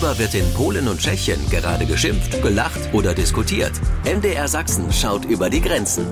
Worüber 0.00 0.18
wird 0.18 0.34
in 0.34 0.50
Polen 0.54 0.88
und 0.88 0.98
Tschechien 0.98 1.38
gerade 1.50 1.84
geschimpft, 1.84 2.40
gelacht 2.40 2.80
oder 2.94 3.12
diskutiert? 3.12 3.72
MDR 4.06 4.48
Sachsen 4.48 4.90
schaut 4.90 5.26
über 5.26 5.50
die 5.50 5.60
Grenzen. 5.60 6.06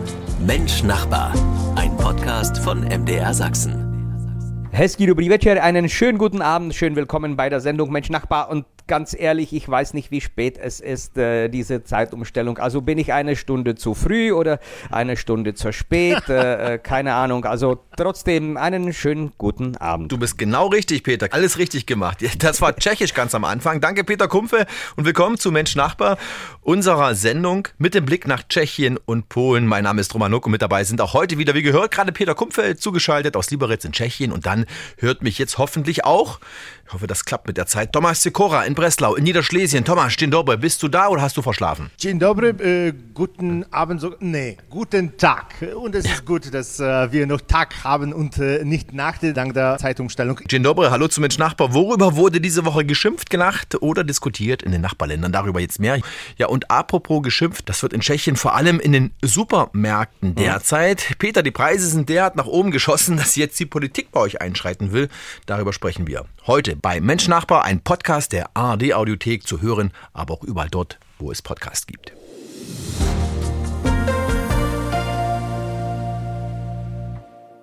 Mensch 0.46 0.82
Nachbar, 0.82 1.32
ein 1.74 1.96
Podcast 1.96 2.58
von 2.58 2.80
MDR 2.80 3.32
Sachsen. 3.32 4.68
Hezký 4.72 5.06
dobrý 5.06 5.30
večer, 5.30 5.62
einen 5.62 5.88
schönen 5.88 6.18
guten 6.18 6.42
Abend, 6.42 6.74
schön 6.74 6.96
willkommen 6.96 7.36
bei 7.36 7.48
der 7.48 7.60
Sendung 7.60 7.90
Mensch 7.90 8.10
Nachbar 8.10 8.50
und 8.50 8.66
ganz 8.88 9.14
ehrlich, 9.16 9.52
ich 9.52 9.68
weiß 9.68 9.94
nicht, 9.94 10.10
wie 10.10 10.20
spät 10.20 10.58
es 10.58 10.80
ist, 10.80 11.16
äh, 11.16 11.48
diese 11.48 11.84
Zeitumstellung. 11.84 12.58
Also 12.58 12.80
bin 12.80 12.98
ich 12.98 13.12
eine 13.12 13.36
Stunde 13.36 13.76
zu 13.76 13.94
früh 13.94 14.32
oder 14.32 14.58
eine 14.90 15.16
Stunde 15.16 15.54
zu 15.54 15.72
spät? 15.72 16.28
äh, 16.28 16.74
äh, 16.74 16.78
keine 16.82 17.14
Ahnung. 17.14 17.44
Also 17.44 17.78
trotzdem 17.96 18.56
einen 18.56 18.92
schönen 18.92 19.32
guten 19.38 19.76
Abend. 19.76 20.10
Du 20.10 20.18
bist 20.18 20.38
genau 20.38 20.66
richtig, 20.66 21.04
Peter. 21.04 21.28
Alles 21.30 21.58
richtig 21.58 21.86
gemacht. 21.86 22.18
Das 22.38 22.60
war 22.60 22.74
tschechisch 22.74 23.14
ganz 23.14 23.34
am 23.34 23.44
Anfang. 23.44 23.80
Danke, 23.80 24.04
Peter 24.04 24.26
Kumpfe. 24.28 24.66
Und 24.96 25.04
willkommen 25.04 25.38
zu 25.38 25.52
Mensch 25.52 25.76
Nachbar, 25.76 26.16
unserer 26.62 27.14
Sendung 27.14 27.68
mit 27.78 27.94
dem 27.94 28.06
Blick 28.06 28.26
nach 28.26 28.42
Tschechien 28.48 28.96
und 28.96 29.28
Polen. 29.28 29.66
Mein 29.66 29.84
Name 29.84 30.00
ist 30.00 30.14
Roman 30.14 30.30
Nuck 30.30 30.46
und 30.46 30.52
mit 30.52 30.62
dabei 30.62 30.84
sind 30.84 31.00
auch 31.00 31.12
heute 31.12 31.36
wieder, 31.36 31.54
wie 31.54 31.62
gehört, 31.62 31.90
gerade 31.90 32.12
Peter 32.12 32.34
Kumpfe 32.34 32.76
zugeschaltet 32.76 33.36
aus 33.36 33.50
Liberec 33.50 33.84
in 33.84 33.92
Tschechien. 33.92 34.32
Und 34.32 34.46
dann 34.46 34.64
hört 34.96 35.22
mich 35.22 35.38
jetzt 35.38 35.58
hoffentlich 35.58 36.04
auch 36.04 36.40
ich 36.88 36.94
hoffe, 36.94 37.06
das 37.06 37.26
klappt 37.26 37.46
mit 37.46 37.58
der 37.58 37.66
Zeit. 37.66 37.92
Thomas 37.92 38.22
Sikora 38.22 38.64
in 38.64 38.74
Breslau, 38.74 39.14
in 39.14 39.24
Niederschlesien. 39.24 39.84
Thomas, 39.84 40.16
dzień 40.16 40.30
dobry. 40.30 40.56
Bist 40.56 40.82
du 40.82 40.88
da 40.88 41.08
oder 41.08 41.20
hast 41.20 41.36
du 41.36 41.42
verschlafen? 41.42 41.90
Dzień 41.98 42.18
dobry, 42.18 42.48
äh, 42.48 42.94
guten 43.12 43.66
Abend. 43.70 44.00
So, 44.00 44.14
nee, 44.20 44.56
guten 44.70 45.18
Tag. 45.18 45.54
Und 45.76 45.94
es 45.94 46.06
ist 46.06 46.24
gut, 46.24 46.52
dass 46.54 46.80
äh, 46.80 47.12
wir 47.12 47.26
noch 47.26 47.42
Tag 47.42 47.84
haben 47.84 48.14
und 48.14 48.38
äh, 48.38 48.64
nicht 48.64 48.94
Nacht, 48.94 49.20
dank 49.22 49.52
der 49.52 49.76
Zeitumstellung. 49.76 50.40
Dzień 50.48 50.62
dobry, 50.62 50.88
hallo 50.88 51.08
zu 51.08 51.20
Mensch 51.20 51.36
Nachbar. 51.36 51.74
Worüber 51.74 52.16
wurde 52.16 52.40
diese 52.40 52.64
Woche 52.64 52.86
geschimpft, 52.86 53.28
gelacht 53.28 53.82
oder 53.82 54.02
diskutiert 54.02 54.62
in 54.62 54.72
den 54.72 54.80
Nachbarländern? 54.80 55.30
Darüber 55.30 55.60
jetzt 55.60 55.80
mehr. 55.80 56.00
Ja, 56.38 56.46
und 56.46 56.70
apropos 56.70 57.22
geschimpft, 57.22 57.68
das 57.68 57.82
wird 57.82 57.92
in 57.92 58.00
Tschechien 58.00 58.36
vor 58.36 58.54
allem 58.54 58.80
in 58.80 58.92
den 58.92 59.10
Supermärkten 59.22 60.36
derzeit. 60.36 61.18
Peter, 61.18 61.42
die 61.42 61.50
Preise 61.50 61.86
sind 61.86 62.08
derart 62.08 62.36
nach 62.36 62.46
oben 62.46 62.70
geschossen, 62.70 63.18
dass 63.18 63.36
jetzt 63.36 63.60
die 63.60 63.66
Politik 63.66 64.10
bei 64.10 64.20
euch 64.20 64.40
einschreiten 64.40 64.92
will. 64.92 65.10
Darüber 65.44 65.74
sprechen 65.74 66.06
wir 66.06 66.24
heute 66.46 66.77
bei 66.80 67.00
Mensch 67.00 67.28
Nachbar, 67.28 67.64
ein 67.64 67.80
Podcast 67.80 68.32
der 68.32 68.50
ARD 68.54 68.94
Audiothek 68.94 69.46
zu 69.46 69.60
hören, 69.60 69.92
aber 70.12 70.34
auch 70.34 70.44
überall 70.44 70.68
dort, 70.70 70.98
wo 71.18 71.30
es 71.32 71.42
Podcasts 71.42 71.86
gibt. 71.86 72.12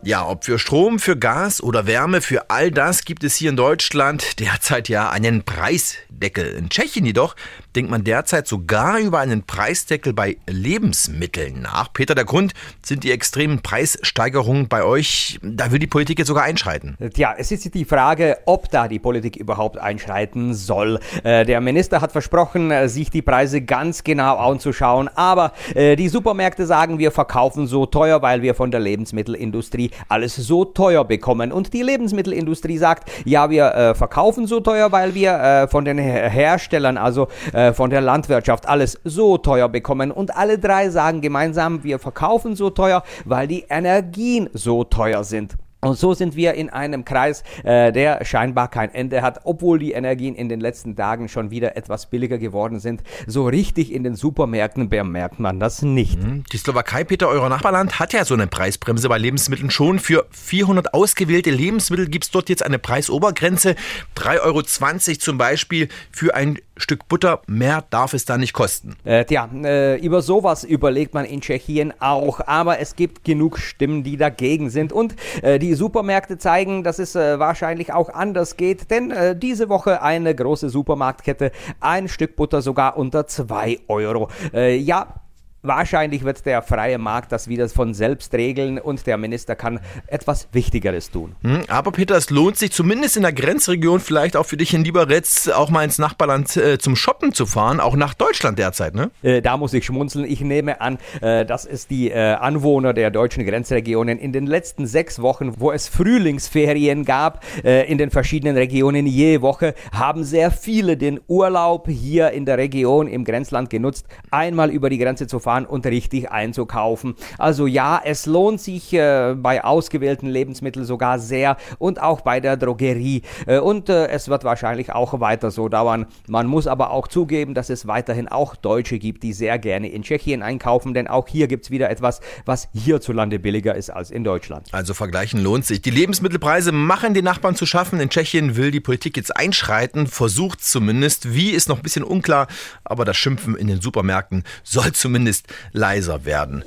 Ja, 0.06 0.30
ob 0.30 0.46
für 0.46 0.60
Strom, 0.60 1.00
für 1.00 1.18
Gas 1.18 1.64
oder 1.64 1.88
Wärme, 1.88 2.22
für 2.22 2.52
all 2.52 2.70
das 2.70 3.06
gibt 3.06 3.24
es 3.24 3.36
hier 3.38 3.50
in 3.50 3.56
Deutschland 3.56 4.40
derzeit 4.40 4.88
ja 4.88 5.10
einen 5.10 5.42
Preisdeckel. 5.42 6.46
In 6.60 6.70
Tschechien 6.70 7.08
jedoch 7.08 7.36
denkt 7.76 7.90
man 7.90 8.04
derzeit 8.04 8.48
sogar 8.48 9.00
über 9.00 9.18
einen 9.18 9.48
Preisdeckel 9.48 10.14
bei 10.14 10.38
Lebensmitteln 10.46 11.60
nach. 11.60 11.92
Peter, 11.92 12.14
der 12.14 12.26
Grund 12.26 12.54
sind 12.84 13.04
die 13.04 13.10
extremen 13.10 13.64
Preissteigerungen 13.64 14.68
bei 14.68 14.84
euch. 14.84 15.40
Da 15.42 15.72
will 15.72 15.80
die 15.80 15.88
Politik 15.88 16.20
jetzt 16.20 16.28
sogar 16.28 16.44
einschreiten. 16.44 16.98
Tja, 17.16 17.34
es 17.36 17.52
ist 17.52 17.74
die 17.74 17.86
Frage, 17.86 18.38
ob 18.46 18.70
da 18.70 18.88
die 18.88 19.00
Politik 19.00 19.36
überhaupt 19.36 19.80
einschreiten 19.80 20.54
soll. 20.54 21.00
Äh, 21.24 21.46
der 21.46 21.62
Minister 21.62 22.02
hat 22.02 22.12
versprochen, 22.12 22.70
äh, 22.70 22.90
sich 22.90 23.10
die 23.10 23.24
Preise 23.24 23.64
ganz 23.64 24.04
genau 24.04 24.38
anzuschauen, 24.38 25.08
aber 25.16 25.54
äh, 25.74 25.96
die 25.96 26.10
Supermärkte 26.10 26.68
sagen, 26.68 27.00
wir 27.00 27.10
verkaufen 27.10 27.66
so 27.66 27.88
teuer, 27.88 28.22
weil 28.22 28.44
wir 28.44 28.54
von 28.54 28.70
der 28.70 28.82
Lebensmittelindustrie 28.82 29.90
alles 30.10 30.36
so 30.36 30.66
teuer 30.66 31.04
bekommen. 31.06 31.52
Und 31.52 31.74
die 31.74 31.82
Lebensmittelindustrie 31.82 32.78
sagt, 32.78 33.10
ja, 33.26 33.50
wir 33.50 33.94
verkaufen 33.96 34.48
so 34.48 34.60
teuer, 34.60 34.92
weil 34.92 35.14
wir 35.16 35.68
von 35.70 35.86
den 35.86 35.98
Herstellern, 35.98 36.98
also 36.98 37.28
äh, 37.54 37.74
von 37.74 37.90
der 37.90 38.02
Landwirtschaft 38.02 38.68
alles 38.68 39.00
so 39.04 39.38
teuer 39.38 39.70
bekommen. 39.70 40.12
Und 40.12 40.36
alle 40.36 40.60
drei 40.60 40.90
sagen 40.90 41.22
gemeinsam, 41.22 41.84
wir 41.84 42.00
verkaufen 42.00 42.56
so 42.56 42.70
teuer, 42.70 43.04
weil 43.26 43.48
die 43.48 43.66
Energien 43.70 44.50
so 44.54 44.84
teuer 44.84 45.24
sind. 45.24 45.56
Und 45.86 46.00
so 46.00 46.16
sind 46.16 46.36
wir 46.36 46.56
in 46.56 46.72
einem 46.72 47.06
Kreis, 47.06 47.44
äh, 47.64 47.92
der 47.92 48.26
scheinbar 48.26 48.70
kein 48.70 48.92
Ende 48.94 49.22
hat, 49.22 49.42
obwohl 49.44 49.78
die 49.78 49.92
Energien 49.92 50.34
in 50.34 50.50
den 50.50 50.60
letzten 50.60 50.96
Tagen 50.96 51.30
schon 51.30 51.52
wieder 51.52 51.78
etwas 51.78 52.08
billiger 52.08 52.40
geworden 52.40 52.80
sind. 52.80 53.04
So 53.28 53.46
richtig 53.46 53.94
in 53.94 54.04
den 54.04 54.16
Supermärkten 54.16 54.90
bemerkt 54.90 55.40
man 55.40 55.60
das 55.60 55.84
nicht. 55.84 56.20
Mhm. 56.20 56.44
Die 56.52 56.58
Slowakei, 56.58 57.04
Peter, 57.04 57.30
euer 57.30 57.50
Nachbarland, 57.50 58.00
hat 58.00 58.14
ja 58.14 58.26
so 58.26 58.34
eine 58.34 58.48
Preisbremse 58.48 59.08
bei 59.10 59.20
Lebensmitteln 59.20 59.70
schon. 59.70 60.00
Für 60.00 60.26
400 60.32 60.96
ausgewählte 60.96 61.52
Lebensmittel 61.52 62.08
gibt 62.08 62.26
es 62.26 62.32
dort 62.32 62.50
jetzt 62.50 62.64
eine 62.64 62.80
Preisobergrenze. 62.80 63.76
3,20 64.18 64.42
Euro 64.42 64.64
zum 64.64 65.38
Beispiel 65.38 65.90
für 66.12 66.34
ein 66.34 66.58
Stück 66.78 67.08
Butter. 67.08 67.42
Mehr 67.48 67.84
darf 67.90 68.14
es 68.14 68.26
da 68.26 68.38
nicht 68.38 68.54
kosten. 68.54 68.96
Äh, 69.04 69.26
tja, 69.26 69.50
äh, 69.64 69.98
über 70.00 70.22
sowas 70.22 70.64
überlegt 70.64 71.14
man 71.14 71.26
in 71.26 71.42
Tschechien 71.42 71.94
auch. 72.00 72.42
Aber 72.46 72.80
es 72.80 72.96
gibt 72.96 73.24
genug 73.24 73.58
Stimmen, 73.58 74.04
die 74.04 74.18
dagegen 74.18 74.70
sind. 74.70 74.92
Und 74.92 75.16
äh, 75.42 75.60
die 75.60 75.74
Supermärkte 75.74 76.38
zeigen, 76.38 76.84
dass 76.84 77.00
es 77.00 77.16
äh, 77.16 77.40
wahrscheinlich 77.40 77.94
auch 77.94 78.10
anders 78.10 78.58
geht, 78.58 78.92
denn 78.92 79.12
äh, 79.12 79.36
diese 79.36 79.70
Woche 79.70 80.02
eine 80.02 80.36
große 80.36 80.70
Supermarktkette, 80.70 81.52
ein 81.80 82.08
Stück 82.08 82.36
Butter 82.36 82.62
sogar 82.62 82.98
unter 82.98 83.28
2 83.28 83.80
Euro. 83.88 84.30
Äh, 84.54 84.76
ja, 84.78 85.22
Wahrscheinlich 85.68 86.24
wird 86.24 86.46
der 86.46 86.62
freie 86.62 86.98
Markt 86.98 87.32
das 87.32 87.48
wieder 87.48 87.68
von 87.70 87.94
selbst 87.94 88.34
regeln 88.34 88.78
und 88.78 89.08
der 89.08 89.18
Minister 89.18 89.56
kann 89.56 89.80
etwas 90.08 90.48
Wichtigeres 90.52 91.10
tun. 91.10 91.36
Hm, 91.42 91.64
aber 91.68 91.92
Peter, 91.92 92.16
es 92.16 92.30
lohnt 92.30 92.58
sich 92.58 92.72
zumindest 92.72 93.18
in 93.18 93.24
der 93.24 93.34
Grenzregion, 93.34 94.00
vielleicht 94.00 94.38
auch 94.38 94.46
für 94.46 94.58
dich 94.58 94.74
in 94.74 94.84
Liberec, 94.84 95.26
auch 95.56 95.70
mal 95.72 95.84
ins 95.84 95.98
Nachbarland 95.98 96.56
äh, 96.58 96.78
zum 96.78 96.96
Shoppen 96.96 97.34
zu 97.34 97.48
fahren, 97.48 97.80
auch 97.80 97.96
nach 97.96 98.14
Deutschland 98.14 98.60
derzeit, 98.60 98.94
ne? 98.94 99.10
Äh, 99.24 99.42
da 99.42 99.58
muss 99.58 99.74
ich 99.74 99.86
schmunzeln. 99.86 100.26
Ich 100.26 100.42
nehme 100.42 100.82
an, 100.82 101.00
äh, 101.22 101.46
dass 101.46 101.66
es 101.66 101.88
die 101.88 102.12
äh, 102.12 102.34
Anwohner 102.34 102.94
der 102.94 103.10
deutschen 103.10 103.46
Grenzregionen 103.46 104.20
in 104.20 104.32
den 104.32 104.46
letzten 104.46 104.86
sechs 104.86 105.22
Wochen, 105.22 105.60
wo 105.60 105.72
es 105.72 105.88
Frühlingsferien 105.88 107.06
gab, 107.06 107.44
äh, 107.64 107.90
in 107.92 107.98
den 107.98 108.12
verschiedenen 108.12 108.56
Regionen 108.56 109.08
je 109.08 109.42
Woche, 109.42 109.74
haben 109.92 110.24
sehr 110.24 110.52
viele 110.52 110.98
den 110.98 111.20
Urlaub 111.28 111.88
hier 111.90 112.32
in 112.32 112.46
der 112.46 112.58
Region 112.58 113.08
im 113.08 113.24
Grenzland 113.24 113.70
genutzt, 113.70 114.06
einmal 114.30 114.70
über 114.70 114.90
die 114.90 115.00
Grenze 115.00 115.26
zu 115.26 115.40
fahren 115.40 115.55
fahren 115.56 115.66
und 115.66 115.86
richtig 115.86 116.32
einzukaufen. 116.32 117.16
Also 117.38 117.68
ja, 117.68 118.02
es 118.04 118.26
lohnt 118.26 118.62
sich 118.62 118.94
äh, 118.94 119.36
bei 119.38 119.64
ausgewählten 119.64 120.28
Lebensmitteln 120.28 120.86
sogar 120.86 121.20
sehr 121.20 121.58
und 121.78 122.02
auch 122.02 122.22
bei 122.22 122.40
der 122.40 122.58
Drogerie. 122.58 123.22
Äh, 123.46 123.60
und 123.60 123.90
äh, 123.90 124.08
es 124.08 124.28
wird 124.28 124.44
wahrscheinlich 124.44 124.92
auch 124.92 125.20
weiter 125.20 125.52
so 125.52 125.70
dauern. 125.70 126.08
Man 126.28 126.48
muss 126.48 126.68
aber 126.68 126.92
auch 126.92 127.08
zugeben, 127.08 127.54
dass 127.54 127.70
es 127.70 127.88
weiterhin 127.88 128.28
auch 128.28 128.56
Deutsche 128.56 129.00
gibt, 129.00 129.24
die 129.24 129.34
sehr 129.34 129.58
gerne 129.60 129.90
in 129.90 130.04
Tschechien 130.04 130.42
einkaufen, 130.42 130.94
denn 130.94 131.08
auch 131.08 131.28
hier 131.28 131.48
gibt 131.48 131.66
es 131.66 131.72
wieder 131.72 131.90
etwas, 131.90 132.20
was 132.46 132.68
hierzulande 132.74 133.40
billiger 133.40 133.76
ist 133.76 133.90
als 133.90 134.12
in 134.12 134.24
Deutschland. 134.24 134.68
Also 134.72 134.94
vergleichen 134.94 135.42
lohnt 135.42 135.66
sich. 135.66 135.82
Die 135.82 135.92
Lebensmittelpreise 135.92 136.72
machen 136.72 137.14
den 137.14 137.26
Nachbarn 137.26 137.56
zu 137.56 137.66
schaffen. 137.66 138.00
In 138.00 138.10
Tschechien 138.10 138.56
will 138.56 138.72
die 138.72 138.80
Politik 138.80 139.18
jetzt 139.18 139.36
einschreiten, 139.36 140.08
versucht 140.08 140.64
zumindest. 140.64 141.34
Wie 141.34 141.52
ist 141.52 141.70
noch 141.70 141.78
ein 141.78 141.84
bisschen 141.84 142.04
unklar, 142.04 142.48
aber 142.84 143.06
das 143.06 143.18
Schimpfen 143.18 143.56
in 143.56 143.68
den 143.68 143.82
Supermärkten 143.82 144.44
soll 144.64 144.92
zumindest 144.92 145.45
leiser 145.72 146.26
werden. 146.26 146.64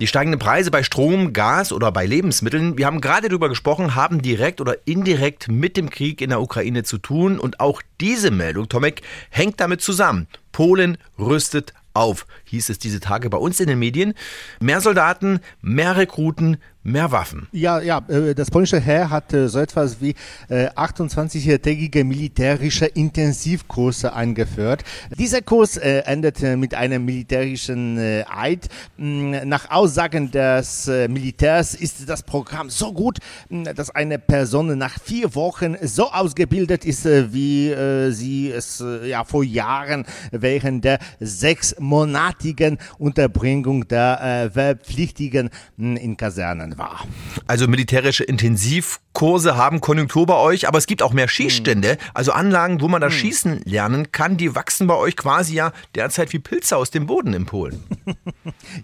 Die 0.00 0.08
steigenden 0.08 0.40
Preise 0.40 0.70
bei 0.70 0.82
Strom, 0.82 1.32
Gas 1.32 1.72
oder 1.72 1.92
bei 1.92 2.04
Lebensmitteln, 2.04 2.76
wir 2.76 2.84
haben 2.84 3.00
gerade 3.00 3.28
darüber 3.28 3.48
gesprochen, 3.48 3.94
haben 3.94 4.20
direkt 4.20 4.60
oder 4.60 4.76
indirekt 4.86 5.48
mit 5.48 5.76
dem 5.76 5.88
Krieg 5.88 6.20
in 6.20 6.30
der 6.30 6.42
Ukraine 6.42 6.82
zu 6.82 6.98
tun. 6.98 7.38
Und 7.38 7.60
auch 7.60 7.80
diese 8.00 8.30
Meldung, 8.30 8.68
Tomek, 8.68 9.02
hängt 9.30 9.60
damit 9.60 9.80
zusammen. 9.80 10.26
Polen 10.52 10.98
rüstet 11.18 11.72
auf, 11.94 12.26
hieß 12.44 12.68
es 12.70 12.78
diese 12.78 12.98
Tage 13.00 13.30
bei 13.30 13.38
uns 13.38 13.60
in 13.60 13.68
den 13.68 13.78
Medien. 13.78 14.14
Mehr 14.60 14.80
Soldaten, 14.80 15.40
mehr 15.62 15.96
Rekruten, 15.96 16.58
mehr 16.84 17.10
Waffen. 17.10 17.48
Ja, 17.50 17.80
ja, 17.80 18.02
äh, 18.08 18.34
das 18.34 18.50
polnische 18.50 18.78
Heer 18.78 19.08
hat 19.08 19.32
äh, 19.32 19.48
so 19.48 19.58
etwas 19.58 20.00
wie 20.00 20.14
28-tägige 20.50 22.00
äh, 22.00 22.04
militärische 22.04 22.84
Intensivkurse 22.84 24.12
eingeführt. 24.12 24.84
Dieser 25.18 25.40
Kurs 25.40 25.78
endete 25.78 26.56
mit 26.56 26.74
einem 26.74 27.04
militärischen 27.04 27.98
Eid. 27.98 28.68
Mm, 28.98 29.34
nach 29.44 29.70
Aussagen 29.70 30.30
des 30.30 30.86
Militärs 31.08 31.74
ist 31.74 32.08
das 32.08 32.22
Programm 32.22 32.68
so 32.68 32.92
gut, 32.92 33.18
mm, 33.48 33.64
dass 33.74 33.90
eine 33.90 34.18
Person 34.18 34.76
nach 34.76 35.00
vier 35.00 35.34
Wochen 35.34 35.76
so 35.80 36.12
ausgebildet 36.12 36.84
ist, 36.84 37.06
wie 37.06 37.74
sie 38.10 38.50
es 38.50 38.84
ja 39.04 39.24
vor 39.24 39.42
Jahren 39.42 40.04
während 40.30 40.84
der 40.84 40.98
sechsmonatigen 41.20 42.78
Unterbringung 42.98 43.88
der 43.88 44.50
Wehrpflichtigen 44.52 45.50
mm, 45.76 45.96
in 45.96 46.16
Kasernen. 46.16 46.73
War. 46.78 47.06
Also 47.46 47.66
militärische 47.68 48.24
Intensivkurse 48.24 49.56
haben 49.56 49.80
Konjunktur 49.80 50.26
bei 50.26 50.36
euch, 50.36 50.68
aber 50.68 50.78
es 50.78 50.86
gibt 50.86 51.02
auch 51.02 51.12
mehr 51.12 51.28
Schießstände, 51.28 51.98
also 52.14 52.32
Anlagen, 52.32 52.80
wo 52.80 52.88
man 52.88 53.00
das 53.00 53.12
Schießen 53.12 53.62
lernen 53.64 54.12
kann, 54.12 54.36
die 54.36 54.54
wachsen 54.54 54.86
bei 54.86 54.94
euch 54.94 55.16
quasi 55.16 55.54
ja 55.54 55.72
derzeit 55.94 56.32
wie 56.32 56.38
Pilze 56.38 56.76
aus 56.76 56.90
dem 56.90 57.06
Boden 57.06 57.32
in 57.34 57.46
Polen. 57.46 57.82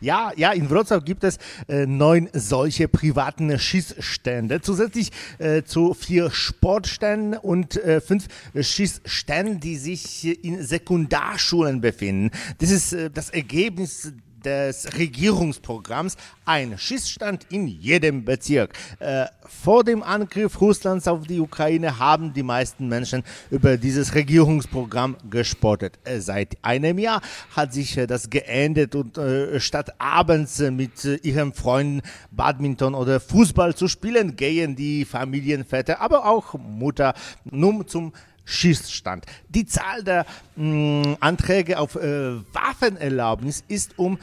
Ja, 0.00 0.32
ja, 0.36 0.52
in 0.52 0.68
Wrocław 0.68 1.02
gibt 1.02 1.24
es 1.24 1.38
äh, 1.68 1.86
neun 1.86 2.28
solche 2.32 2.88
privaten 2.88 3.58
Schießstände, 3.58 4.60
zusätzlich 4.60 5.10
äh, 5.38 5.62
zu 5.62 5.94
vier 5.94 6.30
Sportständen 6.30 7.38
und 7.38 7.76
äh, 7.76 8.00
fünf 8.00 8.26
Schießständen, 8.58 9.60
die 9.60 9.76
sich 9.76 10.44
in 10.44 10.62
Sekundarschulen 10.62 11.80
befinden. 11.80 12.30
Das 12.58 12.70
ist 12.70 12.92
äh, 12.92 13.10
das 13.10 13.30
Ergebnis 13.30 14.12
des 14.44 14.96
Regierungsprogramms 14.96 16.16
ein 16.44 16.76
Schießstand 16.76 17.46
in 17.50 17.66
jedem 17.66 18.24
Bezirk. 18.24 18.72
Äh, 18.98 19.26
vor 19.44 19.84
dem 19.84 20.02
Angriff 20.02 20.60
Russlands 20.60 21.06
auf 21.08 21.26
die 21.26 21.40
Ukraine 21.40 21.98
haben 21.98 22.32
die 22.32 22.42
meisten 22.42 22.88
Menschen 22.88 23.22
über 23.50 23.76
dieses 23.76 24.14
Regierungsprogramm 24.14 25.16
gespottet. 25.28 25.98
Äh, 26.04 26.20
seit 26.20 26.56
einem 26.62 26.98
Jahr 26.98 27.20
hat 27.54 27.72
sich 27.72 27.96
äh, 27.96 28.06
das 28.06 28.30
geändert 28.30 28.94
und 28.94 29.18
äh, 29.18 29.60
statt 29.60 29.94
abends 29.98 30.60
äh, 30.60 30.70
mit 30.70 31.04
äh, 31.04 31.16
ihren 31.16 31.52
Freunden 31.52 32.02
Badminton 32.30 32.94
oder 32.94 33.20
Fußball 33.20 33.74
zu 33.74 33.88
spielen, 33.88 34.36
gehen 34.36 34.76
die 34.76 35.04
Familienväter, 35.04 36.00
aber 36.00 36.26
auch 36.26 36.54
Mutter 36.54 37.14
nun 37.44 37.86
zum 37.86 38.12
Schießstand. 38.50 39.26
Die 39.48 39.66
Zahl 39.66 40.02
der 40.04 40.26
mh, 40.56 41.16
Anträge 41.20 41.78
auf 41.78 41.96
äh, 41.96 42.36
Waffenerlaubnis 42.52 43.64
ist 43.68 43.98
um, 43.98 44.18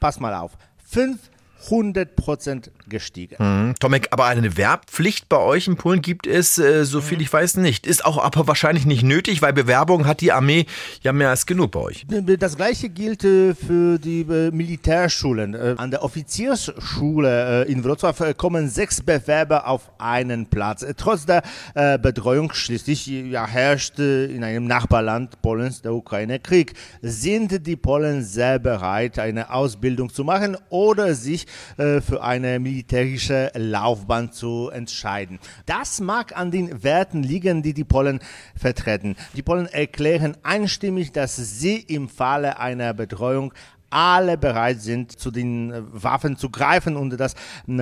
pass 0.00 0.20
mal 0.20 0.34
auf, 0.34 0.52
500 0.86 2.16
Prozent 2.16 2.70
gestiegen. 2.90 3.36
Hm, 3.38 3.74
Tomek, 3.80 4.08
aber 4.10 4.26
eine 4.26 4.56
Werbpflicht 4.56 5.28
bei 5.28 5.38
euch 5.38 5.66
in 5.66 5.76
Polen 5.76 6.02
gibt 6.02 6.26
es, 6.26 6.58
äh, 6.58 6.84
so 6.84 7.00
viel 7.00 7.20
ich 7.22 7.32
weiß, 7.32 7.56
nicht. 7.56 7.86
Ist 7.86 8.04
auch 8.04 8.22
aber 8.22 8.46
wahrscheinlich 8.46 8.84
nicht 8.84 9.02
nötig, 9.02 9.40
weil 9.40 9.52
Bewerbung 9.52 10.06
hat 10.06 10.20
die 10.20 10.32
Armee 10.32 10.66
ja 11.02 11.12
mehr 11.12 11.30
als 11.30 11.46
genug 11.46 11.70
bei 11.70 11.80
euch. 11.80 12.06
Das 12.08 12.56
gleiche 12.56 12.88
gilt 12.90 13.24
äh, 13.24 13.54
für 13.54 13.98
die 13.98 14.22
äh, 14.22 14.50
Militärschulen. 14.50 15.54
Äh, 15.54 15.74
An 15.78 15.90
der 15.90 16.02
Offiziersschule 16.02 17.64
äh, 17.66 17.72
in 17.72 17.84
Wrocław 17.84 18.24
äh, 18.26 18.34
kommen 18.34 18.68
sechs 18.68 19.00
Bewerber 19.00 19.66
auf 19.66 19.90
einen 19.98 20.46
Platz. 20.46 20.82
Äh, 20.82 20.94
Trotz 20.96 21.26
der 21.26 21.42
äh, 21.74 21.98
Betreuung 21.98 22.52
schließlich 22.52 23.06
ja, 23.06 23.46
herrscht 23.46 23.98
äh, 23.98 24.26
in 24.26 24.44
einem 24.44 24.66
Nachbarland 24.66 25.40
Polens 25.42 25.82
der 25.82 25.94
Ukraine 25.94 26.38
Krieg. 26.40 26.74
Sind 27.02 27.66
die 27.66 27.76
Polen 27.76 28.22
sehr 28.24 28.58
bereit, 28.58 29.18
eine 29.18 29.52
Ausbildung 29.52 30.12
zu 30.12 30.24
machen 30.24 30.56
oder 30.68 31.14
sich 31.14 31.46
äh, 31.76 32.00
für 32.00 32.22
eine 32.22 32.58
militärische 32.80 33.50
Laufbahn 33.54 34.32
zu 34.32 34.70
entscheiden? 34.70 35.38
Das 35.66 36.00
mag 36.00 36.36
an 36.36 36.50
den 36.50 36.82
Werten 36.82 37.22
liegen, 37.22 37.62
die 37.62 37.74
die 37.74 37.84
Polen 37.84 38.20
vertreten. 38.56 39.16
Die 39.34 39.42
Polen 39.42 39.66
erklären 39.66 40.36
einstimmig, 40.42 41.12
dass 41.12 41.36
sie 41.36 41.76
im 41.76 42.08
Falle 42.08 42.58
einer 42.58 42.94
Betreuung 42.94 43.52
alle 43.90 44.38
bereit 44.38 44.80
sind, 44.80 45.18
zu 45.18 45.30
den 45.30 45.72
äh, 45.72 45.82
Waffen 45.92 46.36
zu 46.36 46.50
greifen 46.50 46.96
und 46.96 47.10
das 47.18 47.34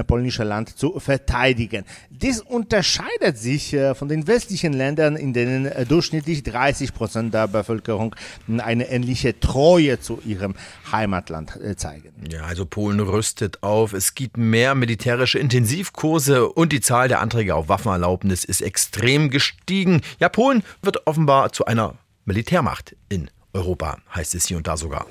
polnische 0.06 0.44
Land 0.44 0.76
zu 0.76 0.98
verteidigen. 0.98 1.84
Dies 2.10 2.40
unterscheidet 2.40 3.38
sich 3.38 3.74
äh, 3.74 3.94
von 3.94 4.08
den 4.08 4.26
westlichen 4.26 4.72
Ländern, 4.72 5.16
in 5.16 5.32
denen 5.32 5.66
äh, 5.66 5.86
durchschnittlich 5.86 6.42
30 6.42 6.94
Prozent 6.94 7.34
der 7.34 7.46
Bevölkerung 7.46 8.16
eine 8.58 8.88
ähnliche 8.88 9.38
Treue 9.38 10.00
zu 10.00 10.20
ihrem 10.24 10.54
Heimatland 10.90 11.58
zeigen. 11.76 12.12
Ja, 12.30 12.42
also 12.42 12.64
Polen 12.64 13.00
rüstet 13.00 13.62
auf. 13.62 13.92
Es 13.92 14.14
gibt 14.14 14.36
mehr 14.36 14.74
militärische 14.74 15.38
Intensivkurse 15.38 16.48
und 16.48 16.72
die 16.72 16.80
Zahl 16.80 17.08
der 17.08 17.20
Anträge 17.20 17.54
auf 17.54 17.68
Waffenerlaubnis 17.68 18.44
ist 18.44 18.62
extrem 18.62 19.30
gestiegen. 19.30 20.00
Ja, 20.18 20.28
Polen 20.28 20.62
wird 20.82 21.06
offenbar 21.06 21.52
zu 21.52 21.66
einer 21.66 21.94
Militärmacht 22.24 22.96
in 23.08 23.30
Europa, 23.52 23.98
heißt 24.14 24.34
es 24.34 24.46
hier 24.46 24.56
und 24.56 24.66
da 24.66 24.76
sogar. 24.76 25.06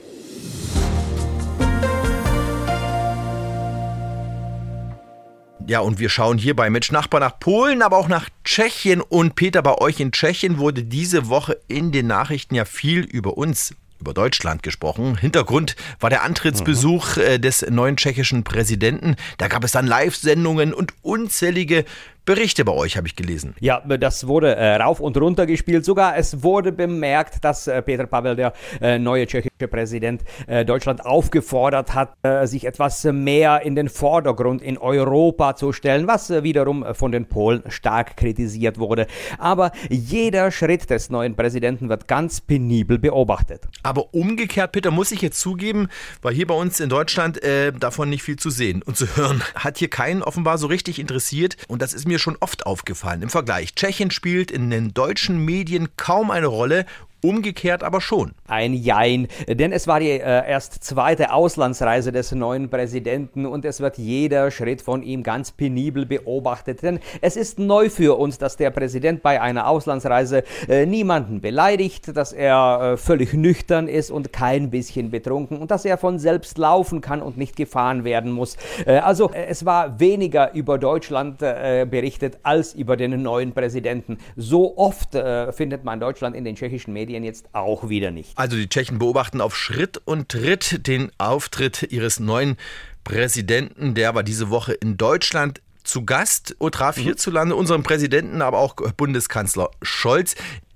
Ja, 5.69 5.81
und 5.81 5.99
wir 5.99 6.07
schauen 6.07 6.37
hier 6.37 6.55
bei 6.55 6.69
Mensch 6.69 6.93
Nachbar 6.93 7.19
nach 7.19 7.39
Polen, 7.39 7.81
aber 7.81 7.97
auch 7.97 8.07
nach 8.07 8.29
Tschechien. 8.45 9.01
Und 9.01 9.35
Peter, 9.35 9.61
bei 9.61 9.75
euch 9.75 9.99
in 9.99 10.13
Tschechien 10.13 10.59
wurde 10.59 10.83
diese 10.83 11.27
Woche 11.27 11.59
in 11.67 11.91
den 11.91 12.07
Nachrichten 12.07 12.55
ja 12.55 12.63
viel 12.63 13.01
über 13.01 13.37
uns, 13.37 13.75
über 13.99 14.13
Deutschland 14.13 14.63
gesprochen. 14.63 15.17
Hintergrund 15.17 15.75
war 15.99 16.09
der 16.09 16.23
Antrittsbesuch 16.23 17.17
äh, 17.17 17.37
des 17.37 17.69
neuen 17.69 17.97
tschechischen 17.97 18.45
Präsidenten. 18.45 19.17
Da 19.39 19.49
gab 19.49 19.65
es 19.65 19.73
dann 19.73 19.85
Live-Sendungen 19.87 20.73
und 20.73 20.93
unzählige 21.01 21.83
Berichte 22.27 22.65
bei 22.65 22.73
euch, 22.73 22.97
habe 22.97 23.07
ich 23.07 23.15
gelesen. 23.15 23.55
Ja, 23.61 23.79
das 23.79 24.27
wurde 24.27 24.53
äh, 24.53 24.75
rauf 24.75 24.99
und 24.99 25.15
runter 25.15 25.45
gespielt. 25.45 25.85
Sogar 25.85 26.17
es 26.17 26.43
wurde 26.43 26.73
bemerkt, 26.73 27.43
dass 27.43 27.67
äh, 27.67 27.81
Peter 27.81 28.05
Pavel, 28.05 28.35
der 28.35 28.53
äh, 28.81 28.99
neue 28.99 29.25
tschechische 29.25 29.56
Präsident, 29.65 30.23
äh, 30.45 30.63
Deutschland 30.63 31.03
aufgefordert 31.03 31.95
hat, 31.95 32.13
äh, 32.21 32.45
sich 32.45 32.65
etwas 32.65 33.03
mehr 33.05 33.63
in 33.63 33.75
den 33.75 33.89
Vordergrund 33.89 34.61
in 34.61 34.77
Europa 34.77 35.55
zu 35.55 35.73
stellen, 35.73 36.05
was 36.05 36.29
äh, 36.29 36.43
wiederum 36.43 36.85
von 36.93 37.11
den 37.11 37.25
Polen 37.25 37.63
stark 37.69 38.17
kritisiert 38.17 38.77
wurde. 38.77 39.07
Aber 39.39 39.71
jeder 39.89 40.51
Schritt 40.51 40.91
des 40.91 41.09
neuen 41.09 41.35
Präsidenten 41.35 41.89
wird 41.89 42.07
ganz 42.07 42.41
penibel 42.41 42.99
beobachtet. 42.99 43.67
Aber 43.81 44.13
umgekehrt, 44.13 44.73
Peter, 44.73 44.91
muss 44.91 45.11
ich 45.11 45.23
jetzt 45.23 45.39
zugeben, 45.39 45.87
weil 46.21 46.35
hier 46.35 46.45
bei 46.45 46.53
uns 46.53 46.79
in 46.79 46.89
Deutschland 46.89 47.39
davon 47.79 48.09
nicht 48.09 48.23
viel 48.23 48.35
zu 48.35 48.49
sehen 48.49 48.81
und 48.81 48.97
zu 48.97 49.15
hören. 49.15 49.41
Hat 49.55 49.77
hier 49.77 49.89
keinen 49.89 50.21
offenbar 50.21 50.57
so 50.57 50.67
richtig 50.67 50.99
interessiert. 50.99 51.55
Und 51.67 51.81
das 51.81 51.93
ist 51.93 52.07
mir 52.07 52.19
schon 52.19 52.37
oft 52.39 52.65
aufgefallen. 52.65 53.21
Im 53.21 53.29
Vergleich. 53.29 53.73
Tschechien 53.75 54.11
spielt 54.11 54.51
in 54.51 54.69
den 54.69 54.93
deutschen 54.93 55.43
Medien 55.43 55.89
kaum 55.95 56.31
eine 56.31 56.47
Rolle. 56.47 56.85
Umgekehrt 57.21 57.83
aber 57.83 58.01
schon. 58.01 58.33
Ein 58.47 58.73
Jein, 58.73 59.27
denn 59.47 59.71
es 59.71 59.87
war 59.87 59.99
die 59.99 60.09
äh, 60.09 60.19
erst 60.19 60.83
zweite 60.83 61.31
Auslandsreise 61.33 62.11
des 62.11 62.31
neuen 62.31 62.69
Präsidenten 62.69 63.45
und 63.45 63.65
es 63.65 63.79
wird 63.79 63.97
jeder 63.97 64.51
Schritt 64.51 64.81
von 64.81 65.03
ihm 65.03 65.23
ganz 65.23 65.51
penibel 65.51 66.05
beobachtet, 66.05 66.81
denn 66.81 66.99
es 67.21 67.35
ist 67.35 67.59
neu 67.59 67.89
für 67.89 68.17
uns, 68.17 68.37
dass 68.37 68.57
der 68.57 68.71
Präsident 68.71 69.21
bei 69.21 69.41
einer 69.41 69.67
Auslandsreise 69.67 70.43
äh, 70.67 70.85
niemanden 70.85 71.41
beleidigt, 71.41 72.15
dass 72.15 72.33
er 72.33 72.93
äh, 72.93 72.97
völlig 72.97 73.33
nüchtern 73.33 73.87
ist 73.87 74.11
und 74.11 74.33
kein 74.33 74.69
bisschen 74.69 75.11
betrunken 75.11 75.57
und 75.57 75.71
dass 75.71 75.85
er 75.85 75.97
von 75.97 76.19
selbst 76.19 76.57
laufen 76.57 77.01
kann 77.01 77.21
und 77.21 77.37
nicht 77.37 77.55
gefahren 77.55 78.03
werden 78.03 78.31
muss. 78.31 78.57
Äh, 78.85 78.97
also 78.97 79.31
äh, 79.31 79.45
es 79.47 79.65
war 79.65 79.99
weniger 79.99 80.53
über 80.53 80.77
Deutschland 80.77 81.41
äh, 81.41 81.85
berichtet 81.89 82.39
als 82.43 82.73
über 82.73 82.97
den 82.97 83.21
neuen 83.21 83.53
Präsidenten. 83.53 84.17
So 84.35 84.77
oft 84.77 85.17
findet 85.51 85.83
man 85.83 85.99
Deutschland 85.99 86.35
in 86.35 86.43
den 86.43 86.55
tschechischen 86.55 86.93
Medien 86.93 87.23
jetzt 87.23 87.49
auch 87.53 87.89
wieder 87.89 88.11
nicht. 88.11 88.36
Also 88.37 88.55
die 88.55 88.69
Tschechen 88.69 88.99
beobachten 88.99 89.41
auf 89.41 89.57
Schritt 89.57 89.97
und 90.05 90.29
Tritt 90.29 90.85
den 90.85 91.11
Auftritt 91.17 91.87
ihres 91.91 92.19
neuen 92.19 92.55
Präsidenten. 93.03 93.95
Der 93.95 94.13
war 94.13 94.21
diese 94.21 94.51
Woche 94.51 94.73
in 94.73 94.95
Deutschland 94.95 95.59
zu 95.83 96.05
Gast 96.05 96.55
und 96.59 96.75
traf 96.75 96.97
hierzulande 96.97 97.55
unseren 97.55 97.81
Präsidenten, 97.81 98.43
aber 98.43 98.59
auch 98.59 98.75
Bundeskanzler 98.95 99.71
Scholz. 99.81 100.35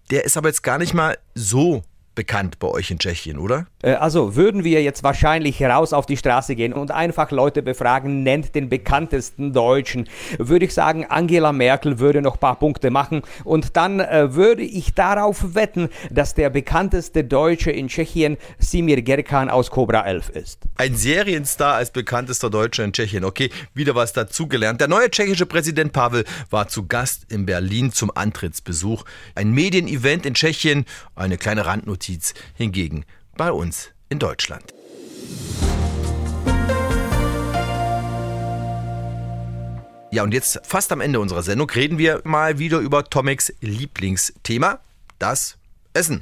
Der 0.10 0.26
ist 0.26 0.38
aber 0.38 0.50
jetzt 0.50 0.64
gar 0.64 0.80
nicht 0.80 0.96
mal 0.96 1.20
so 1.36 1.84
bekannt 2.16 2.60
bei 2.60 2.68
euch 2.68 2.92
in 2.92 3.00
Tschechien, 3.00 3.38
oder? 3.38 3.68
Äh, 3.82 3.94
Also 3.94 4.36
würden 4.36 4.64
wir 4.64 4.84
jetzt 4.84 5.04
wahrscheinlich 5.04 5.62
raus 5.64 5.94
auf 5.94 6.06
die 6.06 6.18
Straße 6.18 6.56
gehen 6.56 6.74
und 6.74 6.92
einfach 6.92 7.32
Leute 7.32 7.62
befragen, 7.62 8.24
nennt 8.24 8.54
den 8.54 8.70
bekanntesten 8.70 9.54
Deutschen, 9.54 10.10
würde 10.38 10.66
ich 10.66 10.74
sagen, 10.74 11.06
Angela 11.08 11.54
Merkel 11.54 12.00
würde 12.00 12.22
noch 12.22 12.36
ein 12.36 12.40
paar 12.40 12.60
Punkte 12.60 12.90
machen 12.90 13.22
und 13.46 13.78
dann 13.78 14.00
äh, 14.00 14.34
würde 14.36 14.64
ich 14.64 14.94
darauf 14.94 15.56
wetten, 15.56 15.90
dass 16.10 16.34
der 16.34 16.50
bekannteste 16.50 17.24
Deutsche 17.24 17.72
in 17.72 17.88
Tschechien 17.88 18.38
Simir 18.60 19.02
Gerkan 19.02 19.50
aus 19.50 19.72
Cobra 19.72 20.06
11 20.06 20.30
ist. 20.30 20.60
Ein 20.76 20.96
Serienstar 20.96 21.76
als 21.76 21.92
bekanntester 21.92 22.50
Deutscher 22.50 22.84
in 22.84 22.92
Tschechien. 22.92 23.24
Okay, 23.24 23.50
wieder 23.74 23.96
was 23.96 24.14
dazugelernt. 24.14 24.82
Der 24.82 24.88
neue 24.88 25.10
tschechische 25.10 25.46
Präsident 25.46 25.94
Pavel 25.94 26.26
war 26.50 26.68
zu 26.68 26.88
Gast 26.88 27.32
in 27.32 27.46
Berlin 27.46 27.94
zum 27.94 28.12
Antrittsbesuch. 28.14 29.06
Ein 29.36 29.52
Medienevent 29.52 30.26
in 30.26 30.34
Tschechien, 30.34 30.86
eine 31.16 31.38
kleine 31.38 31.66
Randnotiz 31.66 32.01
hingegen 32.56 33.06
bei 33.38 33.52
uns 33.52 33.92
in 34.10 34.20
Deutschland. 34.20 34.74
Ja, 40.14 40.24
und 40.24 40.34
jetzt 40.34 40.60
fast 40.64 40.92
am 40.92 41.00
Ende 41.00 41.22
unserer 41.22 41.42
Sendung 41.42 41.70
reden 41.70 41.98
wir 41.98 42.22
mal 42.26 42.60
wieder 42.60 42.80
über 42.80 43.06
Tomics 43.06 43.54
Lieblingsthema, 43.62 44.80
das 45.20 45.58
Essen. 45.94 46.22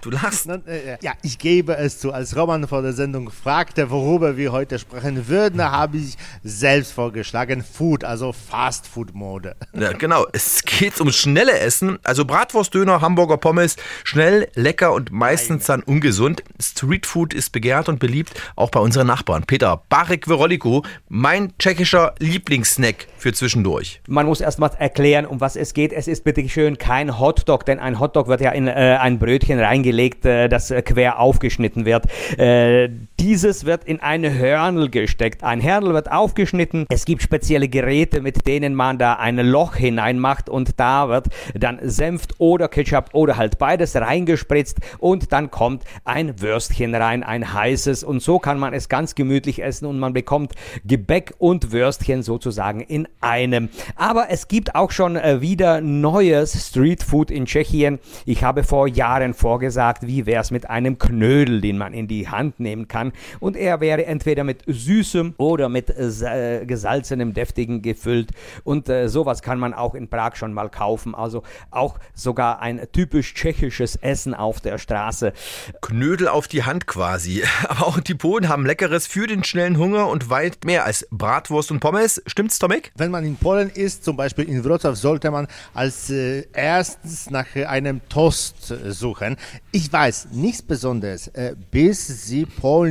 Du 0.00 0.10
lachst. 0.10 0.48
Äh, 0.48 0.96
ja, 1.00 1.12
ich 1.22 1.38
gebe 1.38 1.76
es 1.76 1.98
zu. 1.98 2.12
Als 2.12 2.36
Roman 2.36 2.68
vor 2.68 2.82
der 2.82 2.92
Sendung 2.92 3.30
fragte, 3.30 3.90
worüber 3.90 4.36
wir 4.36 4.52
heute 4.52 4.78
sprechen 4.78 5.28
würden, 5.28 5.62
habe 5.62 5.96
ich 5.96 6.16
selbst 6.44 6.92
vorgeschlagen, 6.92 7.64
Food, 7.64 8.04
also 8.04 8.32
Fast-Food-Mode. 8.32 9.56
Ja, 9.74 9.92
genau. 9.92 10.26
Es 10.32 10.62
geht 10.62 11.00
um 11.00 11.10
schnelle 11.10 11.58
Essen, 11.58 11.98
also 12.04 12.24
Bratwurst, 12.24 12.74
Döner, 12.74 13.00
Hamburger 13.00 13.38
Pommes, 13.38 13.76
schnell, 14.04 14.48
lecker 14.54 14.92
und 14.92 15.10
meistens 15.10 15.66
dann 15.66 15.82
ungesund. 15.82 16.44
Streetfood 16.60 17.34
ist 17.34 17.50
begehrt 17.50 17.88
und 17.88 17.98
beliebt, 17.98 18.40
auch 18.54 18.70
bei 18.70 18.80
unseren 18.80 19.08
Nachbarn. 19.08 19.44
Peter, 19.44 19.82
Barek 19.88 20.28
Veroliko, 20.28 20.84
mein 21.08 21.56
tschechischer 21.58 22.14
Lieblingssnack 22.18 23.06
für 23.16 23.32
zwischendurch. 23.32 24.00
Man 24.06 24.26
muss 24.26 24.40
erstmal 24.40 24.70
erklären, 24.78 25.26
um 25.26 25.40
was 25.40 25.56
es 25.56 25.74
geht. 25.74 25.92
Es 25.92 26.06
ist 26.06 26.22
bitte 26.22 26.48
schön 26.48 26.78
kein 26.78 27.18
Hotdog, 27.18 27.66
denn 27.66 27.80
ein 27.80 27.98
Hotdog 27.98 28.28
wird 28.28 28.40
ja 28.40 28.52
in 28.52 28.68
äh, 28.68 28.98
ein 29.00 29.18
Brötchen 29.18 29.58
reingelegt, 29.88 30.24
äh, 30.24 30.48
das 30.48 30.70
äh, 30.70 30.82
quer 30.82 31.18
aufgeschnitten 31.18 31.84
wird. 31.84 32.06
Äh, 32.38 32.90
dieses 33.20 33.64
wird 33.64 33.84
in 33.84 34.00
eine 34.00 34.32
Hörnel 34.32 34.90
gesteckt. 34.90 35.42
Ein 35.42 35.62
Hörnel 35.62 35.92
wird 35.92 36.10
aufgeschnitten. 36.10 36.86
Es 36.88 37.04
gibt 37.04 37.22
spezielle 37.22 37.68
Geräte, 37.68 38.20
mit 38.20 38.46
denen 38.46 38.74
man 38.74 38.98
da 38.98 39.14
ein 39.14 39.38
Loch 39.38 39.74
hineinmacht 39.74 40.48
und 40.48 40.78
da 40.78 41.08
wird 41.08 41.26
dann 41.54 41.80
Senft 41.82 42.36
oder 42.38 42.68
Ketchup 42.68 43.10
oder 43.12 43.36
halt 43.36 43.58
beides 43.58 43.96
reingespritzt 43.96 44.78
und 44.98 45.32
dann 45.32 45.50
kommt 45.50 45.82
ein 46.04 46.40
Würstchen 46.40 46.94
rein, 46.94 47.24
ein 47.24 47.52
heißes 47.52 48.04
und 48.04 48.22
so 48.22 48.38
kann 48.38 48.58
man 48.58 48.72
es 48.72 48.88
ganz 48.88 49.16
gemütlich 49.16 49.62
essen 49.62 49.86
und 49.86 49.98
man 49.98 50.12
bekommt 50.12 50.52
Gebäck 50.84 51.34
und 51.38 51.72
Würstchen 51.72 52.22
sozusagen 52.22 52.80
in 52.80 53.08
einem. 53.20 53.68
Aber 53.96 54.26
es 54.30 54.46
gibt 54.46 54.76
auch 54.76 54.92
schon 54.92 55.16
äh, 55.16 55.40
wieder 55.40 55.80
neues 55.80 56.68
Streetfood 56.68 57.32
in 57.32 57.46
Tschechien. 57.46 57.98
Ich 58.26 58.44
habe 58.44 58.62
vor 58.62 58.86
Jahren 58.86 59.34
vorgesagt, 59.34 60.06
wie 60.06 60.24
wäre 60.24 60.42
es 60.42 60.52
mit 60.52 60.70
einem 60.70 60.98
Knödel, 60.98 61.60
den 61.60 61.78
man 61.78 61.92
in 61.92 62.06
die 62.06 62.28
Hand 62.28 62.60
nehmen 62.60 62.86
kann 62.86 63.07
und 63.40 63.56
er 63.56 63.80
wäre 63.80 64.06
entweder 64.06 64.44
mit 64.44 64.62
süßem 64.66 65.34
oder 65.38 65.68
mit 65.68 65.90
äh, 65.90 66.64
gesalzenem, 66.66 67.34
deftigen 67.34 67.82
gefüllt 67.82 68.30
und 68.64 68.88
äh, 68.88 69.08
sowas 69.08 69.42
kann 69.42 69.58
man 69.58 69.74
auch 69.74 69.94
in 69.94 70.08
Prag 70.08 70.36
schon 70.36 70.52
mal 70.52 70.68
kaufen. 70.68 71.14
Also 71.14 71.42
auch 71.70 71.98
sogar 72.14 72.60
ein 72.60 72.86
typisch 72.92 73.34
tschechisches 73.34 73.96
Essen 73.96 74.34
auf 74.34 74.60
der 74.60 74.78
Straße. 74.78 75.32
Knödel 75.80 76.28
auf 76.28 76.48
die 76.48 76.64
Hand 76.64 76.86
quasi. 76.86 77.42
Aber 77.68 77.86
auch 77.86 78.00
die 78.00 78.14
Polen 78.14 78.48
haben 78.48 78.66
Leckeres 78.66 79.06
für 79.06 79.26
den 79.26 79.44
schnellen 79.44 79.78
Hunger 79.78 80.08
und 80.08 80.30
weit 80.30 80.64
mehr 80.64 80.84
als 80.84 81.06
Bratwurst 81.10 81.70
und 81.70 81.80
Pommes. 81.80 82.22
Stimmt's, 82.26 82.58
Tomek? 82.58 82.92
Wenn 82.96 83.10
man 83.10 83.24
in 83.24 83.36
Polen 83.36 83.70
ist, 83.70 84.04
zum 84.04 84.16
Beispiel 84.16 84.48
in 84.48 84.64
Wrocław, 84.64 84.94
sollte 84.94 85.30
man 85.30 85.46
als 85.74 86.10
äh, 86.10 86.46
erstes 86.52 87.30
nach 87.30 87.46
einem 87.54 88.00
Toast 88.08 88.70
äh, 88.70 88.92
suchen. 88.92 89.36
Ich 89.72 89.92
weiß 89.92 90.28
nichts 90.32 90.62
Besonderes, 90.62 91.28
äh, 91.28 91.54
bis 91.70 92.06
Sie 92.06 92.46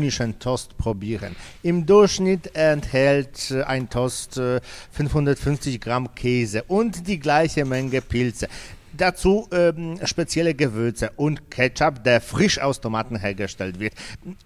polnischen 0.08 0.40
Toast 0.40 0.78
probieren. 0.78 1.36
Im 1.64 1.86
Durchschnitt 1.86 2.56
enthält 2.56 3.52
ein 3.66 3.90
Toast 3.90 4.40
550 4.92 5.76
äh, 5.76 5.78
Gramm 5.80 6.16
Käse 6.16 6.64
und 6.64 7.08
die 7.08 7.20
gleiche 7.20 7.66
Menge 7.66 8.02
Pilze. 8.02 8.48
Dazu 8.96 9.48
ähm, 9.52 10.00
spezielle 10.06 10.56
Gewürze 10.56 11.12
und 11.18 11.52
Ketchup, 11.52 12.06
der 12.06 12.22
frisch 12.22 12.58
aus 12.60 12.80
Tomaten 12.80 13.20
hergestellt 13.20 13.82
wird. 13.82 13.94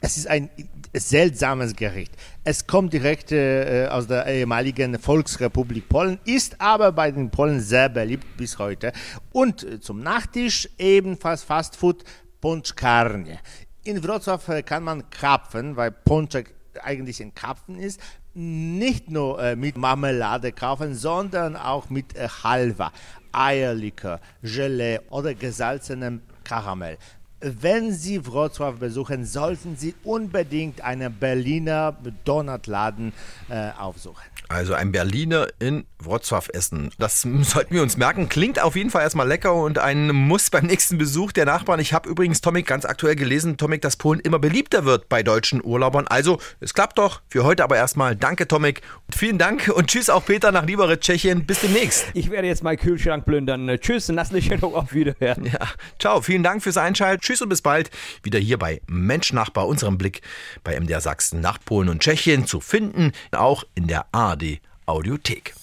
Es 0.01 0.17
ist 0.17 0.27
ein 0.27 0.49
seltsames 0.93 1.75
Gericht. 1.75 2.13
Es 2.43 2.65
kommt 2.65 2.91
direkt 2.91 3.31
äh, 3.31 3.87
aus 3.87 4.07
der 4.07 4.25
ehemaligen 4.25 4.97
Volksrepublik 4.97 5.87
Polen, 5.87 6.17
ist 6.25 6.59
aber 6.59 6.91
bei 6.91 7.11
den 7.11 7.29
Polen 7.29 7.59
sehr 7.61 7.87
beliebt 7.87 8.25
bis 8.35 8.57
heute. 8.57 8.93
Und 9.31 9.83
zum 9.83 10.01
Nachtisch 10.01 10.67
ebenfalls 10.79 11.43
Fastfood 11.43 12.03
Punch 12.41 12.75
Carne. 12.75 13.37
In 13.83 14.03
Wrocław 14.03 14.47
äh, 14.49 14.61
kann 14.61 14.83
man 14.83 15.09
Krapfen, 15.09 15.75
weil 15.75 15.91
Ponczek 15.91 16.53
eigentlich 16.83 17.19
ein 17.21 17.33
Krapfen 17.33 17.79
ist, 17.79 17.99
nicht 18.33 19.09
nur 19.09 19.41
äh, 19.41 19.55
mit 19.55 19.75
Marmelade 19.75 20.51
kaufen, 20.51 20.93
sondern 20.93 21.55
auch 21.55 21.89
mit 21.89 22.15
äh, 22.15 22.27
Halva, 22.43 22.91
Eierlikör, 23.31 24.19
Gelee 24.43 24.99
oder 25.09 25.33
gesalzenem 25.33 26.21
Karamell. 26.43 26.99
Wenn 27.41 27.91
Sie 27.91 28.19
Wrocław 28.19 28.77
besuchen, 28.77 29.25
sollten 29.25 29.75
Sie 29.75 29.95
unbedingt 30.03 30.81
einen 30.81 31.13
Berliner 31.13 31.97
Donutladen 32.23 33.13
äh, 33.49 33.71
aufsuchen. 33.79 34.21
Also 34.51 34.73
ein 34.73 34.91
Berliner 34.91 35.47
in 35.59 35.85
Wrocław 36.03 36.51
essen. 36.51 36.91
Das 36.99 37.21
sollten 37.21 37.73
wir 37.73 37.81
uns 37.81 37.95
merken. 37.95 38.27
Klingt 38.27 38.61
auf 38.61 38.75
jeden 38.75 38.89
Fall 38.89 39.03
erstmal 39.03 39.27
lecker 39.27 39.55
und 39.55 39.79
ein 39.79 40.09
Muss 40.09 40.49
beim 40.49 40.65
nächsten 40.65 40.97
Besuch 40.97 41.31
der 41.31 41.45
Nachbarn. 41.45 41.79
Ich 41.79 41.93
habe 41.93 42.09
übrigens, 42.09 42.41
Tomik, 42.41 42.67
ganz 42.67 42.83
aktuell 42.83 43.15
gelesen, 43.15 43.55
Tomik, 43.57 43.81
dass 43.81 43.95
Polen 43.95 44.19
immer 44.19 44.39
beliebter 44.39 44.83
wird 44.83 45.07
bei 45.07 45.23
deutschen 45.23 45.63
Urlaubern. 45.63 46.07
Also, 46.07 46.39
es 46.59 46.73
klappt 46.73 46.97
doch. 46.97 47.21
Für 47.29 47.45
heute 47.45 47.63
aber 47.63 47.77
erstmal 47.77 48.15
danke, 48.15 48.47
Tomik. 48.47 48.81
Vielen 49.15 49.37
Dank 49.37 49.71
und 49.73 49.87
tschüss 49.87 50.09
auch 50.09 50.25
Peter 50.25 50.51
nach 50.51 50.65
Liberec, 50.65 50.99
Tschechien. 50.99 51.45
Bis 51.45 51.61
demnächst. 51.61 52.07
Ich 52.13 52.29
werde 52.29 52.47
jetzt 52.47 52.63
mal 52.63 52.75
Kühlschrank 52.75 53.25
plündern. 53.25 53.69
Tschüss, 53.79 54.09
Nasslichen 54.09 54.61
auf 54.63 54.93
Wiederhören. 54.93 55.45
Ja, 55.45 55.67
ciao. 55.97 56.21
Vielen 56.21 56.43
Dank 56.43 56.61
fürs 56.61 56.77
Einschalten. 56.77 57.21
Tschüss 57.31 57.41
und 57.41 57.47
bis 57.47 57.61
bald. 57.61 57.89
Wieder 58.23 58.39
hier 58.39 58.59
bei 58.59 58.81
Mensch 58.87 59.31
Nachbar, 59.31 59.65
unserem 59.65 59.97
Blick 59.97 60.21
bei 60.65 60.77
MDR 60.77 60.99
Sachsen 60.99 61.39
nach 61.39 61.59
Polen 61.63 61.87
und 61.87 62.01
Tschechien 62.01 62.45
zu 62.45 62.59
finden. 62.59 63.13
Auch 63.31 63.63
in 63.73 63.87
der 63.87 64.07
ARD 64.11 64.59
Audiothek. 64.85 65.53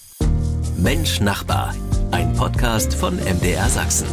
Mensch 0.77 1.19
Nachbar, 1.19 1.75
ein 2.09 2.33
Podcast 2.33 2.95
von 2.95 3.17
MDR 3.17 3.69
Sachsen. 3.69 4.07